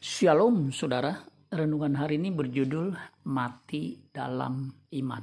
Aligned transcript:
Shalom 0.00 0.72
saudara, 0.72 1.12
renungan 1.52 1.92
hari 1.92 2.16
ini 2.16 2.32
berjudul 2.32 2.96
Mati 3.28 4.00
dalam 4.08 4.72
Iman. 4.96 5.20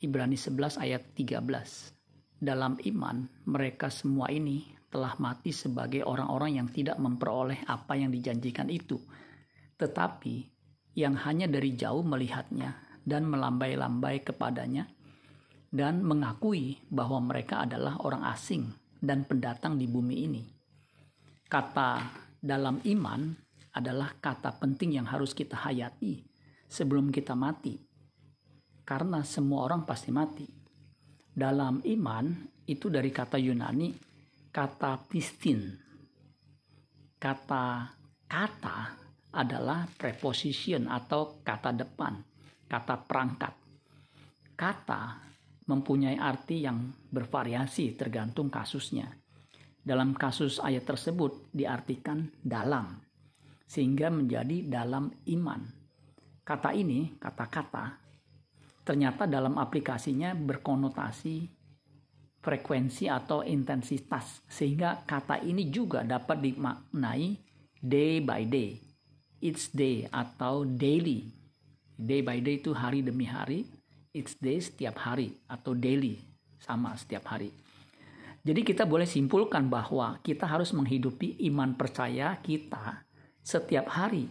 Ibrani 0.00 0.32
11 0.32 0.80
ayat 0.80 1.12
13. 1.12 2.40
Dalam 2.40 2.80
iman 2.80 3.28
mereka 3.52 3.92
semua 3.92 4.32
ini 4.32 4.64
telah 4.88 5.12
mati 5.20 5.52
sebagai 5.52 6.08
orang-orang 6.08 6.56
yang 6.56 6.72
tidak 6.72 6.96
memperoleh 6.96 7.68
apa 7.68 8.00
yang 8.00 8.08
dijanjikan 8.08 8.72
itu. 8.72 8.96
Tetapi 9.76 10.48
yang 10.96 11.20
hanya 11.20 11.52
dari 11.52 11.76
jauh 11.76 12.00
melihatnya 12.00 12.80
dan 13.04 13.28
melambai-lambai 13.28 14.24
kepadanya 14.24 14.88
dan 15.68 16.00
mengakui 16.00 16.80
bahwa 16.88 17.20
mereka 17.20 17.68
adalah 17.68 18.00
orang 18.00 18.24
asing 18.32 18.72
dan 19.04 19.28
pendatang 19.28 19.76
di 19.76 19.84
bumi 19.84 20.16
ini. 20.24 20.44
Kata 21.44 22.24
dalam 22.46 22.78
iman 22.86 23.34
adalah 23.74 24.14
kata 24.22 24.54
penting 24.54 24.94
yang 25.02 25.10
harus 25.10 25.34
kita 25.34 25.58
hayati 25.66 26.22
sebelum 26.70 27.10
kita 27.10 27.34
mati. 27.34 27.74
Karena 28.86 29.26
semua 29.26 29.66
orang 29.66 29.82
pasti 29.82 30.14
mati. 30.14 30.46
Dalam 31.26 31.82
iman 31.82 32.30
itu 32.70 32.86
dari 32.86 33.10
kata 33.10 33.34
Yunani 33.36 33.90
kata 34.54 34.94
pistin. 35.10 35.74
Kata 37.18 37.90
kata 38.30 38.78
adalah 39.34 39.90
preposition 39.98 40.86
atau 40.86 41.42
kata 41.42 41.74
depan, 41.74 42.14
kata 42.70 42.94
perangkat. 43.02 43.54
Kata 44.54 45.02
mempunyai 45.66 46.16
arti 46.16 46.62
yang 46.62 46.94
bervariasi 47.10 47.98
tergantung 47.98 48.48
kasusnya 48.48 49.25
dalam 49.86 50.18
kasus 50.18 50.58
ayat 50.58 50.82
tersebut 50.82 51.54
diartikan 51.54 52.26
dalam, 52.42 52.98
sehingga 53.70 54.10
menjadi 54.10 54.66
dalam 54.66 55.14
iman. 55.30 55.62
Kata 56.42 56.74
ini, 56.74 57.14
kata-kata, 57.14 57.94
ternyata 58.82 59.30
dalam 59.30 59.54
aplikasinya 59.62 60.34
berkonotasi 60.34 61.54
frekuensi 62.42 63.10
atau 63.10 63.42
intensitas, 63.42 64.42
sehingga 64.46 65.02
kata 65.02 65.42
ini 65.42 65.66
juga 65.70 66.06
dapat 66.06 66.42
dimaknai 66.42 67.34
day 67.82 68.22
by 68.22 68.46
day, 68.46 68.78
each 69.42 69.74
day 69.74 70.06
atau 70.10 70.62
daily. 70.62 71.26
Day 71.98 72.22
by 72.22 72.38
day 72.38 72.62
itu 72.62 72.70
hari 72.70 73.02
demi 73.02 73.26
hari, 73.26 73.66
each 74.14 74.38
day 74.38 74.62
setiap 74.62 74.94
hari 75.02 75.34
atau 75.50 75.74
daily 75.74 76.22
sama 76.62 76.94
setiap 76.94 77.26
hari. 77.34 77.50
Jadi 78.46 78.62
kita 78.62 78.86
boleh 78.86 79.10
simpulkan 79.10 79.66
bahwa 79.66 80.22
kita 80.22 80.46
harus 80.46 80.70
menghidupi 80.70 81.42
iman 81.50 81.74
percaya 81.74 82.38
kita 82.38 83.02
setiap 83.42 83.90
hari 83.90 84.30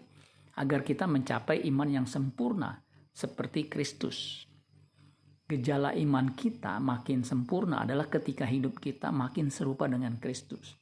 agar 0.56 0.88
kita 0.88 1.04
mencapai 1.04 1.68
iman 1.68 1.90
yang 1.92 2.08
sempurna 2.08 2.80
seperti 3.12 3.68
Kristus. 3.68 4.48
Gejala 5.52 5.92
iman 6.00 6.32
kita 6.32 6.80
makin 6.80 7.28
sempurna 7.28 7.84
adalah 7.84 8.08
ketika 8.08 8.48
hidup 8.48 8.80
kita 8.80 9.12
makin 9.12 9.52
serupa 9.52 9.84
dengan 9.84 10.16
Kristus. 10.16 10.80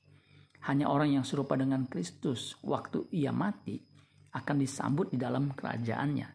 Hanya 0.70 0.94
orang 0.94 1.18
yang 1.18 1.26
serupa 1.26 1.58
dengan 1.58 1.90
Kristus 1.90 2.54
waktu 2.62 3.10
ia 3.18 3.34
mati 3.34 3.82
akan 4.30 4.62
disambut 4.62 5.10
di 5.10 5.18
dalam 5.18 5.58
kerajaannya. 5.58 6.30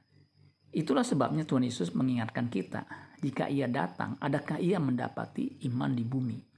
Itulah 0.75 1.07
sebabnya 1.07 1.47
Tuhan 1.47 1.63
Yesus 1.63 1.95
mengingatkan 1.95 2.51
kita, 2.51 2.85
jika 3.23 3.47
ia 3.47 3.71
datang, 3.71 4.19
adakah 4.19 4.59
ia 4.59 4.83
mendapati 4.83 5.63
iman 5.71 5.95
di 5.95 6.03
bumi? 6.03 6.58